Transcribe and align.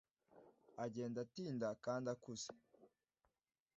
agenda 0.85 1.17
atinda 1.25 1.67
kandi 1.85 2.05
akuze. 2.13 2.49